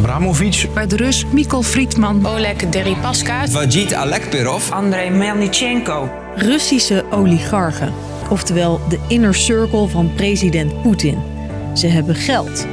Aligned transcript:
Abramovic, 0.00 0.68
Bij 0.74 0.86
de 0.86 0.96
Rus 0.96 1.24
Mikkel 1.32 1.62
Friedman. 1.62 2.26
Oleg 2.26 2.56
Deripaska, 2.56 3.48
Vajid 3.48 3.94
Alekperov, 3.94 4.70
Andrei 4.70 5.10
Melnichenko. 5.10 6.10
Russische 6.36 7.04
oligarchen, 7.10 7.92
oftewel 8.30 8.80
de 8.88 8.98
inner 9.08 9.34
circle 9.34 9.88
van 9.88 10.14
president 10.14 10.82
Poetin. 10.82 11.18
Ze 11.74 11.86
hebben 11.86 12.14
geld, 12.14 12.66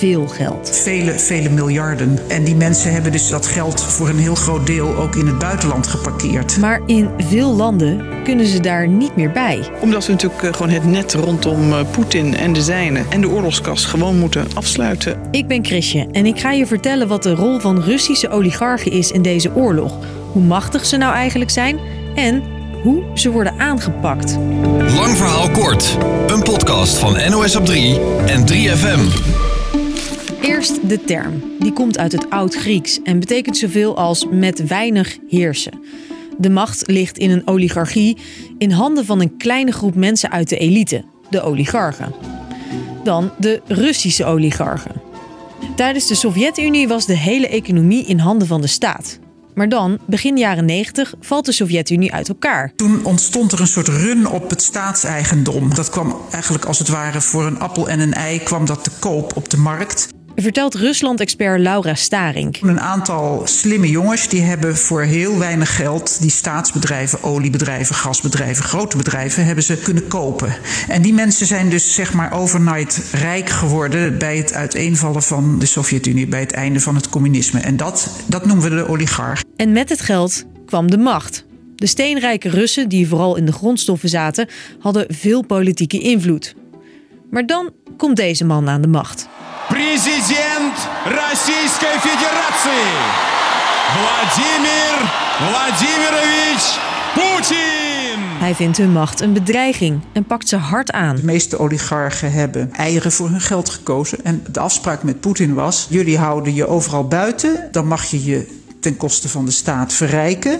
veel 0.00 0.28
geld. 0.28 0.80
Vele, 0.82 1.18
vele 1.18 1.48
miljarden. 1.48 2.18
En 2.28 2.44
die 2.44 2.54
mensen 2.54 2.92
hebben 2.92 3.12
dus 3.12 3.28
dat 3.28 3.46
geld 3.46 3.82
voor 3.82 4.08
een 4.08 4.18
heel 4.18 4.34
groot 4.34 4.66
deel 4.66 4.96
ook 4.96 5.14
in 5.14 5.26
het 5.26 5.38
buitenland 5.38 5.86
geparkeerd. 5.86 6.58
Maar 6.58 6.80
in 6.86 7.08
veel 7.18 7.54
landen 7.54 8.04
kunnen 8.24 8.46
ze 8.46 8.60
daar 8.60 8.88
niet 8.88 9.16
meer 9.16 9.30
bij. 9.30 9.68
Omdat 9.80 10.06
we 10.06 10.12
natuurlijk 10.12 10.42
eh, 10.42 10.52
gewoon 10.52 10.72
het 10.72 10.84
net 10.84 11.14
rondom 11.14 11.72
eh, 11.72 11.80
Poetin 11.90 12.36
en 12.36 12.52
de 12.52 12.62
zijnen 12.62 13.06
en 13.10 13.20
de 13.20 13.28
oorlogskas 13.28 13.84
gewoon 13.84 14.18
moeten 14.18 14.46
afsluiten. 14.54 15.20
Ik 15.30 15.46
ben 15.46 15.64
Chrisje 15.64 16.06
en 16.12 16.26
ik 16.26 16.40
ga 16.40 16.52
je 16.52 16.66
vertellen 16.66 17.08
wat 17.08 17.22
de 17.22 17.34
rol 17.34 17.58
van 17.58 17.82
Russische 17.82 18.28
oligarchen 18.28 18.92
is 18.92 19.10
in 19.10 19.22
deze 19.22 19.54
oorlog. 19.54 19.96
Hoe 20.32 20.42
machtig 20.42 20.86
ze 20.86 20.96
nou 20.96 21.14
eigenlijk 21.14 21.50
zijn 21.50 21.78
en 22.14 22.42
hoe 22.82 23.02
ze 23.14 23.30
worden 23.30 23.58
aangepakt. 23.58 24.38
Lang 24.96 25.16
verhaal 25.16 25.50
kort. 25.50 25.98
Een 26.26 26.42
podcast 26.42 26.98
van 26.98 27.16
NOS 27.30 27.56
op 27.56 27.64
3 27.64 28.00
en 28.26 28.44
3FM. 28.48 29.49
Eerst 30.40 30.88
de 30.88 31.04
term. 31.04 31.42
Die 31.58 31.72
komt 31.72 31.98
uit 31.98 32.12
het 32.12 32.30
Oud-Grieks 32.30 33.02
en 33.02 33.18
betekent 33.20 33.56
zoveel 33.56 33.96
als 33.96 34.26
met 34.30 34.66
weinig 34.66 35.18
heersen. 35.28 35.80
De 36.38 36.50
macht 36.50 36.82
ligt 36.86 37.18
in 37.18 37.30
een 37.30 37.46
oligarchie 37.46 38.16
in 38.58 38.70
handen 38.70 39.04
van 39.04 39.20
een 39.20 39.36
kleine 39.36 39.72
groep 39.72 39.94
mensen 39.94 40.30
uit 40.30 40.48
de 40.48 40.56
elite, 40.56 41.04
de 41.30 41.42
oligarchen. 41.42 42.14
Dan 43.04 43.30
de 43.38 43.60
Russische 43.66 44.24
oligarchen. 44.24 45.00
Tijdens 45.76 46.06
de 46.06 46.14
Sovjet-Unie 46.14 46.88
was 46.88 47.06
de 47.06 47.16
hele 47.16 47.48
economie 47.48 48.06
in 48.06 48.18
handen 48.18 48.46
van 48.46 48.60
de 48.60 48.66
staat. 48.66 49.18
Maar 49.54 49.68
dan, 49.68 49.98
begin 50.06 50.36
jaren 50.36 50.64
90, 50.64 51.14
valt 51.20 51.44
de 51.44 51.52
Sovjet-Unie 51.52 52.12
uit 52.12 52.28
elkaar. 52.28 52.72
Toen 52.76 53.04
ontstond 53.04 53.52
er 53.52 53.60
een 53.60 53.66
soort 53.66 53.88
run 53.88 54.26
op 54.26 54.50
het 54.50 54.62
staatseigendom. 54.62 55.74
Dat 55.74 55.90
kwam 55.90 56.16
eigenlijk 56.30 56.64
als 56.64 56.78
het 56.78 56.88
ware 56.88 57.20
voor 57.20 57.46
een 57.46 57.58
appel 57.58 57.88
en 57.88 58.00
een 58.00 58.12
ei 58.12 58.42
kwam 58.42 58.66
dat 58.66 58.84
te 58.84 58.90
koop 58.98 59.36
op 59.36 59.50
de 59.50 59.56
markt. 59.56 60.08
Vertelt 60.40 60.74
Rusland-expert 60.74 61.60
Laura 61.60 61.94
Starink. 61.94 62.58
Een 62.60 62.80
aantal 62.80 63.42
slimme 63.44 63.90
jongens 63.90 64.28
die 64.28 64.40
hebben 64.40 64.76
voor 64.76 65.02
heel 65.02 65.38
weinig 65.38 65.76
geld 65.76 66.20
die 66.20 66.30
staatsbedrijven, 66.30 67.22
oliebedrijven, 67.22 67.94
gasbedrijven, 67.94 68.64
grote 68.64 68.96
bedrijven 68.96 69.44
hebben 69.44 69.64
ze 69.64 69.76
kunnen 69.76 70.08
kopen. 70.08 70.54
En 70.88 71.02
die 71.02 71.12
mensen 71.12 71.46
zijn 71.46 71.68
dus 71.70 71.94
zeg 71.94 72.12
maar 72.12 72.32
overnight 72.32 73.02
rijk 73.12 73.48
geworden 73.48 74.18
bij 74.18 74.36
het 74.36 74.52
uiteenvallen 74.52 75.22
van 75.22 75.58
de 75.58 75.66
Sovjet-Unie, 75.66 76.26
bij 76.26 76.40
het 76.40 76.52
einde 76.52 76.80
van 76.80 76.94
het 76.94 77.08
communisme. 77.08 77.60
En 77.60 77.76
dat, 77.76 78.10
dat 78.26 78.46
noemen 78.46 78.70
we 78.70 78.76
de 78.76 78.88
oligarch. 78.88 79.42
En 79.56 79.72
met 79.72 79.88
het 79.88 80.00
geld 80.00 80.44
kwam 80.66 80.90
de 80.90 80.98
macht. 80.98 81.44
De 81.74 81.86
steenrijke 81.86 82.48
Russen, 82.48 82.88
die 82.88 83.08
vooral 83.08 83.36
in 83.36 83.46
de 83.46 83.52
grondstoffen 83.52 84.08
zaten, 84.08 84.48
hadden 84.78 85.06
veel 85.08 85.42
politieke 85.42 85.98
invloed. 85.98 86.54
Maar 87.30 87.46
dan 87.46 87.70
komt 87.96 88.16
deze 88.16 88.44
man 88.44 88.68
aan 88.68 88.80
de 88.80 88.88
macht 88.88 89.28
Президент 89.89 90.77
Российской 91.05 91.97
Федерации 91.99 92.87
Владимир 93.95 94.93
Владимирович 95.39 96.79
Poetin! 97.15 98.19
Hij 98.39 98.55
vindt 98.55 98.77
hun 98.77 98.91
macht 98.91 99.21
een 99.21 99.33
bedreiging 99.33 100.01
en 100.13 100.25
pakt 100.25 100.49
ze 100.49 100.55
hard 100.55 100.91
aan. 100.91 101.15
De 101.15 101.23
meeste 101.23 101.59
oligarchen 101.59 102.31
hebben 102.31 102.73
eieren 102.73 103.11
voor 103.11 103.29
hun 103.29 103.41
geld 103.41 103.69
gekozen. 103.69 104.17
En 104.23 104.43
de 104.51 104.59
afspraak 104.59 105.03
met 105.03 105.19
Poetin 105.19 105.53
was: 105.53 105.87
jullie 105.89 106.17
houden 106.17 106.53
je 106.53 106.67
overal 106.67 107.07
buiten, 107.07 107.67
dan 107.71 107.87
mag 107.87 108.05
je 108.05 108.23
je 108.23 108.47
ten 108.79 108.97
koste 108.97 109.29
van 109.29 109.45
de 109.45 109.51
staat 109.51 109.93
verrijken. 109.93 110.59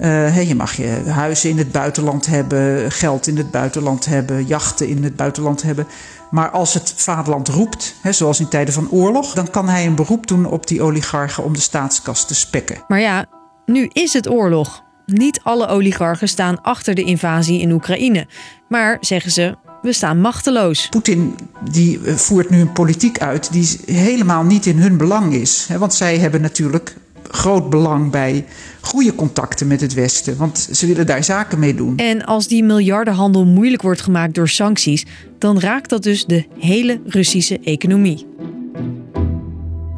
Uh, 0.00 0.48
je 0.48 0.54
mag 0.54 0.76
je 0.76 1.02
huizen 1.06 1.50
in 1.50 1.58
het 1.58 1.72
buitenland 1.72 2.26
hebben, 2.26 2.92
geld 2.92 3.26
in 3.26 3.36
het 3.36 3.50
buitenland 3.50 4.06
hebben, 4.06 4.44
jachten 4.46 4.88
in 4.88 5.04
het 5.04 5.16
buitenland 5.16 5.62
hebben. 5.62 5.86
Maar 6.29 6.49
als 6.49 6.73
het 6.73 6.93
vaderland 6.95 7.47
roept, 7.47 7.95
hè, 8.01 8.11
zoals 8.11 8.39
in 8.39 8.47
tijden 8.47 8.73
van 8.73 8.91
oorlog, 8.91 9.33
dan 9.33 9.49
kan 9.49 9.69
hij 9.69 9.85
een 9.85 9.95
beroep 9.95 10.27
doen 10.27 10.45
op 10.45 10.67
die 10.67 10.81
oligarchen 10.81 11.43
om 11.43 11.53
de 11.53 11.59
staatskas 11.59 12.27
te 12.27 12.35
spekken. 12.35 12.83
Maar 12.87 12.99
ja, 12.99 13.25
nu 13.65 13.89
is 13.93 14.13
het 14.13 14.29
oorlog. 14.29 14.83
Niet 15.05 15.39
alle 15.43 15.67
oligarchen 15.67 16.27
staan 16.27 16.61
achter 16.61 16.95
de 16.95 17.03
invasie 17.03 17.61
in 17.61 17.71
Oekraïne. 17.71 18.27
Maar 18.67 18.97
zeggen 18.99 19.31
ze, 19.31 19.57
we 19.81 19.93
staan 19.93 20.21
machteloos. 20.21 20.89
Poetin 20.89 21.35
die 21.69 21.99
voert 22.03 22.49
nu 22.49 22.59
een 22.59 22.71
politiek 22.71 23.19
uit 23.19 23.51
die 23.51 23.79
helemaal 23.85 24.43
niet 24.43 24.65
in 24.65 24.77
hun 24.77 24.97
belang 24.97 25.33
is. 25.33 25.67
Want 25.77 25.93
zij 25.93 26.17
hebben 26.17 26.41
natuurlijk 26.41 26.95
groot 27.31 27.69
belang 27.69 28.11
bij 28.11 28.45
goede 28.81 29.15
contacten 29.15 29.67
met 29.67 29.81
het 29.81 29.93
Westen. 29.93 30.37
Want 30.37 30.69
ze 30.71 30.87
willen 30.87 31.05
daar 31.05 31.23
zaken 31.23 31.59
mee 31.59 31.75
doen. 31.75 31.97
En 31.97 32.25
als 32.25 32.47
die 32.47 32.63
miljardenhandel 32.63 33.45
moeilijk 33.45 33.81
wordt 33.81 34.01
gemaakt 34.01 34.35
door 34.35 34.49
sancties, 34.49 35.05
dan 35.37 35.59
raakt 35.59 35.89
dat 35.89 36.03
dus 36.03 36.25
de 36.25 36.45
hele 36.59 37.01
Russische 37.05 37.59
economie. 37.63 38.27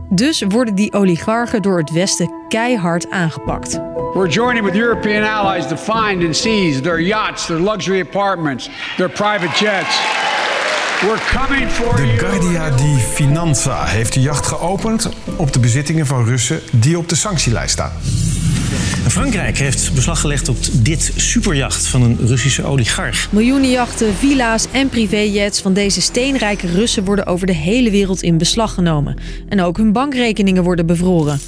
Dus 0.10 0.44
worden 0.48 0.76
die 0.76 0.94
oligarchen 0.94 1.62
door 1.62 1.78
het 1.78 1.92
Westen 1.92 2.32
keihard 2.48 3.10
aangepakt. 3.10 3.80
We're 4.14 4.30
joining 4.30 4.66
with 4.66 4.76
European 4.76 5.24
allies 5.24 5.68
to 5.68 5.76
find 5.76 6.26
and 6.26 6.36
seize 6.36 6.82
their 6.82 7.02
yachts, 7.02 7.46
their 7.46 7.62
luxury 7.62 8.02
apartments, 8.02 8.70
their 8.98 9.10
private 9.10 9.66
jets. 9.66 10.00
De 11.02 12.14
Guardia 12.18 12.70
di 12.70 12.96
Finanza 13.14 13.86
heeft 13.86 14.14
de 14.14 14.22
jacht 14.22 14.46
geopend 14.46 15.10
op 15.38 15.54
de 15.54 15.60
bezittingen 15.60 16.06
van 16.06 16.26
Russen 16.26 16.60
die 16.72 16.98
op 16.98 17.10
de 17.10 17.16
sanctielijst 17.16 17.72
staan. 17.72 17.92
Frankrijk 19.08 19.58
heeft 19.58 19.94
beslag 19.94 20.20
gelegd 20.20 20.50
op 20.50 20.58
dit 20.74 21.12
superjacht 21.16 21.88
van 21.88 22.02
een 22.02 22.18
Russische 22.26 22.64
oligarch. 22.64 23.32
Miljoenen 23.32 23.70
jachten, 23.70 24.14
villa's 24.14 24.68
en 24.72 24.90
privéjets 24.90 25.62
van 25.62 25.74
deze 25.74 26.02
steenrijke 26.02 26.68
Russen 26.68 27.06
worden 27.06 27.26
over 27.26 27.48
de 27.48 27.56
hele 27.56 27.92
wereld 27.92 28.22
in 28.22 28.38
beslag 28.38 28.74
genomen. 28.74 29.18
En 29.50 29.62
ook 29.62 29.78
hun 29.78 29.92
bankrekeningen 29.92 30.64
worden 30.64 30.86
bevroren. 30.86 31.40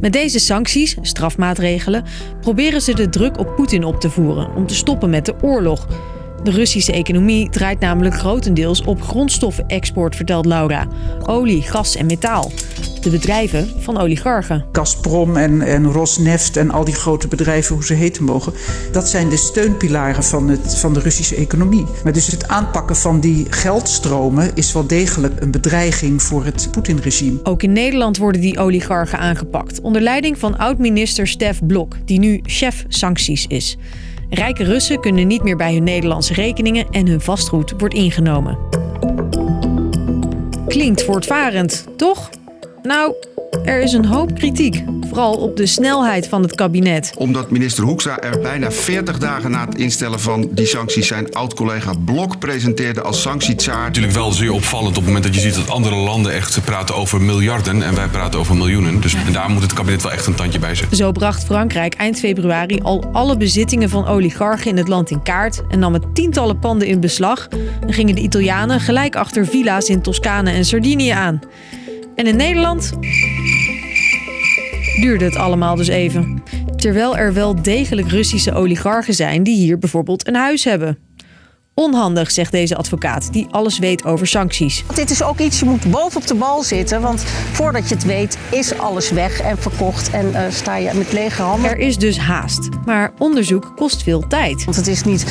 Met 0.00 0.12
deze 0.12 0.38
sancties, 0.38 0.96
strafmaatregelen, 1.02 2.04
proberen 2.40 2.80
ze 2.80 2.94
de 2.94 3.08
druk 3.08 3.38
op 3.38 3.56
Poetin 3.56 3.84
op 3.84 4.00
te 4.00 4.10
voeren 4.10 4.54
om 4.54 4.66
te 4.66 4.74
stoppen 4.74 5.10
met 5.10 5.26
de 5.26 5.34
oorlog. 5.40 5.86
De 6.42 6.50
Russische 6.50 6.92
economie 6.92 7.50
draait 7.50 7.80
namelijk 7.80 8.14
grotendeels 8.14 8.82
op 8.82 9.02
grondstoffenexport, 9.02 10.16
vertelt 10.16 10.46
Laura. 10.46 10.86
Olie, 11.26 11.62
gas 11.62 11.96
en 11.96 12.06
metaal. 12.06 12.50
De 13.00 13.10
bedrijven 13.10 13.68
van 13.78 13.98
oligarchen. 13.98 14.64
Gazprom 14.72 15.36
en, 15.36 15.62
en 15.62 15.92
Rosneft 15.92 16.56
en 16.56 16.70
al 16.70 16.84
die 16.84 16.94
grote 16.94 17.28
bedrijven, 17.28 17.74
hoe 17.74 17.84
ze 17.84 17.94
heten 17.94 18.24
mogen, 18.24 18.52
dat 18.92 19.08
zijn 19.08 19.28
de 19.28 19.36
steunpilaren 19.36 20.24
van, 20.24 20.48
het, 20.48 20.78
van 20.78 20.94
de 20.94 21.00
Russische 21.00 21.34
economie. 21.36 21.84
Maar 22.04 22.12
dus 22.12 22.26
het 22.26 22.48
aanpakken 22.48 22.96
van 22.96 23.20
die 23.20 23.46
geldstromen 23.50 24.50
is 24.54 24.72
wel 24.72 24.86
degelijk 24.86 25.40
een 25.40 25.50
bedreiging 25.50 26.22
voor 26.22 26.44
het 26.44 26.68
Poetin-regime. 26.70 27.40
Ook 27.42 27.62
in 27.62 27.72
Nederland 27.72 28.16
worden 28.16 28.40
die 28.40 28.58
oligarchen 28.58 29.18
aangepakt, 29.18 29.80
onder 29.80 30.02
leiding 30.02 30.38
van 30.38 30.58
oud-minister 30.58 31.26
Stef 31.26 31.60
Blok, 31.66 31.96
die 32.04 32.18
nu 32.18 32.40
chef 32.42 32.84
sancties 32.88 33.46
is. 33.46 33.78
Rijke 34.34 34.64
Russen 34.64 35.00
kunnen 35.00 35.26
niet 35.26 35.42
meer 35.42 35.56
bij 35.56 35.74
hun 35.74 35.84
Nederlandse 35.84 36.34
rekeningen 36.34 36.86
en 36.90 37.06
hun 37.06 37.20
vastgoed 37.20 37.74
wordt 37.78 37.94
ingenomen. 37.94 38.58
Klinkt 40.66 41.02
voortvarend, 41.02 41.86
toch? 41.96 42.30
Nou, 42.82 43.14
er 43.64 43.80
is 43.80 43.92
een 43.92 44.04
hoop 44.04 44.34
kritiek, 44.34 44.84
vooral 45.08 45.34
op 45.34 45.56
de 45.56 45.66
snelheid 45.66 46.28
van 46.28 46.42
het 46.42 46.54
kabinet. 46.54 47.12
Omdat 47.16 47.50
minister 47.50 47.84
Hoekstra 47.84 48.20
er 48.20 48.40
bijna 48.40 48.70
40 48.70 49.18
dagen 49.18 49.50
na 49.50 49.66
het 49.66 49.78
instellen 49.78 50.20
van 50.20 50.48
die 50.50 50.66
sancties 50.66 51.06
zijn 51.06 51.34
oud-collega 51.34 51.92
Blok 52.04 52.38
presenteerde 52.38 53.02
als 53.02 53.22
sanctietsaar. 53.22 53.84
Natuurlijk 53.84 54.14
wel 54.14 54.32
zeer 54.32 54.52
opvallend 54.52 54.88
op 54.88 54.94
het 54.94 55.04
moment 55.04 55.24
dat 55.24 55.34
je 55.34 55.40
ziet 55.40 55.54
dat 55.54 55.70
andere 55.70 55.94
landen 55.94 56.32
echt 56.32 56.64
praten 56.64 56.94
over 56.94 57.20
miljarden 57.20 57.82
en 57.82 57.94
wij 57.94 58.08
praten 58.08 58.38
over 58.40 58.56
miljoenen. 58.56 59.00
Dus 59.00 59.14
en 59.14 59.32
daar 59.32 59.50
moet 59.50 59.62
het 59.62 59.72
kabinet 59.72 60.02
wel 60.02 60.12
echt 60.12 60.26
een 60.26 60.34
tandje 60.34 60.58
bij 60.58 60.74
zetten. 60.74 60.96
Zo 60.96 61.12
bracht 61.12 61.44
Frankrijk 61.44 61.94
eind 61.94 62.18
februari 62.18 62.80
al 62.82 63.04
alle 63.12 63.36
bezittingen 63.36 63.88
van 63.88 64.06
oligarchen 64.06 64.70
in 64.70 64.76
het 64.76 64.88
land 64.88 65.10
in 65.10 65.22
kaart 65.22 65.62
en 65.68 65.78
nam 65.78 65.92
het 65.92 66.14
tientallen 66.14 66.58
panden 66.58 66.88
in 66.88 67.00
beslag 67.00 67.48
en 67.80 67.92
gingen 67.92 68.14
de 68.14 68.20
Italianen 68.20 68.80
gelijk 68.80 69.16
achter 69.16 69.46
villa's 69.46 69.88
in 69.88 70.02
Toscane 70.02 70.50
en 70.50 70.64
Sardinië 70.64 71.10
aan. 71.10 71.40
En 72.14 72.26
in 72.26 72.36
Nederland 72.36 72.92
duurde 75.00 75.24
het 75.24 75.36
allemaal 75.36 75.76
dus 75.76 75.88
even. 75.88 76.42
Terwijl 76.76 77.16
er 77.16 77.32
wel 77.32 77.62
degelijk 77.62 78.08
Russische 78.08 78.52
oligarchen 78.52 79.14
zijn 79.14 79.42
die 79.42 79.56
hier 79.56 79.78
bijvoorbeeld 79.78 80.28
een 80.28 80.34
huis 80.34 80.64
hebben. 80.64 80.98
Onhandig, 81.74 82.30
zegt 82.30 82.52
deze 82.52 82.76
advocaat, 82.76 83.32
die 83.32 83.46
alles 83.50 83.78
weet 83.78 84.04
over 84.04 84.26
sancties. 84.26 84.84
Dit 84.94 85.10
is 85.10 85.22
ook 85.22 85.38
iets, 85.38 85.58
je 85.58 85.64
moet 85.64 85.90
bovenop 85.90 86.26
de 86.26 86.34
bal 86.34 86.62
zitten. 86.62 87.00
Want 87.00 87.24
voordat 87.52 87.88
je 87.88 87.94
het 87.94 88.04
weet, 88.04 88.38
is 88.50 88.78
alles 88.78 89.10
weg 89.10 89.40
en 89.40 89.58
verkocht. 89.58 90.10
En 90.10 90.26
uh, 90.26 90.40
sta 90.50 90.76
je 90.76 90.90
met 90.94 91.12
lege 91.12 91.42
handen. 91.42 91.70
Er 91.70 91.78
is 91.78 91.96
dus 91.96 92.18
haast. 92.18 92.68
Maar 92.84 93.12
onderzoek 93.18 93.72
kost 93.76 94.02
veel 94.02 94.24
tijd. 94.28 94.64
Want 94.64 94.76
het 94.76 94.86
is 94.86 95.02
niet 95.02 95.26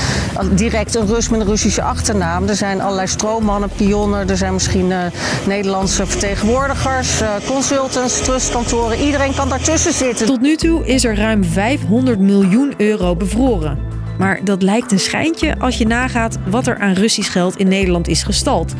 direct 0.55 0.95
een 0.95 1.07
Rus 1.07 1.29
met 1.29 1.39
een 1.39 1.47
Russische 1.47 1.81
achternaam. 1.81 2.47
Er 2.47 2.55
zijn 2.55 2.81
allerlei 2.81 3.07
stroommannen, 3.07 3.69
pionnen. 3.75 4.29
Er 4.29 4.37
zijn 4.37 4.53
misschien 4.53 4.89
uh, 4.89 5.05
Nederlandse 5.47 6.05
vertegenwoordigers, 6.05 7.21
uh, 7.21 7.33
consultants, 7.45 8.21
trustkantoren. 8.21 8.99
Iedereen 8.99 9.33
kan 9.33 9.49
daartussen 9.49 9.93
zitten. 9.93 10.25
Tot 10.25 10.41
nu 10.41 10.55
toe 10.55 10.85
is 10.85 11.03
er 11.03 11.15
ruim 11.15 11.43
500 11.43 12.19
miljoen 12.19 12.73
euro 12.77 13.15
bevroren. 13.15 13.90
Maar 14.17 14.39
dat 14.43 14.61
lijkt 14.61 14.91
een 14.91 14.99
schijntje 14.99 15.59
als 15.59 15.77
je 15.77 15.87
nagaat 15.87 16.39
wat 16.49 16.67
er 16.67 16.77
aan 16.77 16.93
Russisch 16.93 17.31
geld 17.31 17.57
in 17.57 17.67
Nederland 17.67 18.07
is 18.07 18.23
gestald. 18.23 18.73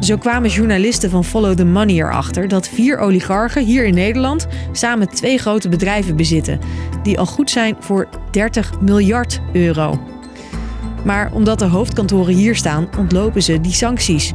Zo 0.00 0.16
kwamen 0.16 0.50
journalisten 0.50 1.10
van 1.10 1.24
Follow 1.24 1.56
the 1.56 1.64
Money 1.64 1.96
erachter 1.96 2.48
dat 2.48 2.68
vier 2.68 2.98
oligarchen 2.98 3.64
hier 3.64 3.84
in 3.84 3.94
Nederland 3.94 4.46
samen 4.72 5.08
twee 5.08 5.38
grote 5.38 5.68
bedrijven 5.68 6.16
bezitten, 6.16 6.60
die 7.02 7.18
al 7.18 7.26
goed 7.26 7.50
zijn 7.50 7.76
voor 7.80 8.08
30 8.30 8.80
miljard 8.80 9.40
euro. 9.52 10.00
Maar 11.04 11.32
omdat 11.32 11.58
de 11.58 11.64
hoofdkantoren 11.64 12.34
hier 12.34 12.56
staan, 12.56 12.88
ontlopen 12.98 13.42
ze 13.42 13.60
die 13.60 13.72
sancties. 13.72 14.32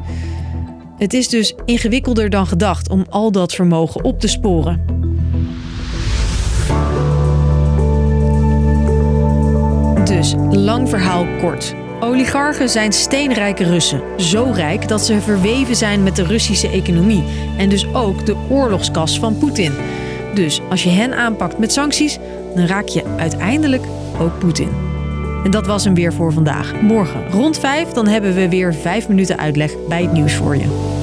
Het 0.98 1.14
is 1.14 1.30
dus 1.30 1.56
ingewikkelder 1.66 2.30
dan 2.30 2.48
gedacht 2.48 2.90
om 2.90 3.06
al 3.10 3.32
dat 3.32 3.54
vermogen 3.54 4.04
op 4.04 4.20
te 4.20 4.28
sporen. 4.28 4.97
Dus, 10.18 10.36
lang 10.50 10.90
verhaal 10.90 11.26
kort. 11.40 11.76
Oligarchen 12.00 12.70
zijn 12.70 12.92
steenrijke 12.92 13.64
Russen. 13.64 14.02
Zo 14.20 14.52
rijk 14.54 14.88
dat 14.88 15.02
ze 15.02 15.22
verweven 15.22 15.76
zijn 15.76 16.04
met 16.04 16.16
de 16.16 16.24
Russische 16.24 16.70
economie. 16.70 17.24
En 17.58 17.70
dus 17.70 17.94
ook 17.94 18.26
de 18.26 18.36
oorlogskas 18.50 19.20
van 19.20 19.38
Poetin. 19.38 19.74
Dus 20.34 20.62
als 20.70 20.84
je 20.84 20.90
hen 20.90 21.14
aanpakt 21.14 21.58
met 21.58 21.72
sancties, 21.72 22.18
dan 22.56 22.66
raak 22.66 22.88
je 22.88 23.04
uiteindelijk 23.18 23.84
ook 24.20 24.40
Poetin. 24.40 24.70
En 25.44 25.52
dat 25.52 25.68
was 25.68 25.84
hem 25.84 25.94
weer 25.94 26.14
voor 26.14 26.34
vandaag. 26.34 26.82
Morgen 26.82 27.30
rond 27.30 27.60
5 27.60 27.88
dan 27.90 28.08
hebben 28.08 28.34
we 28.34 28.50
weer 28.50 28.74
5 28.74 29.08
minuten 29.08 29.38
uitleg 29.38 29.72
bij 29.88 30.02
het 30.02 30.12
nieuws 30.12 30.34
voor 30.34 30.56
je. 30.56 30.97